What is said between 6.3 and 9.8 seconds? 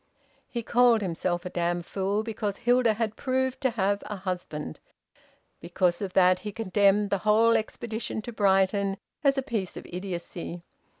he condemned the whole expedition to Brighton as a piece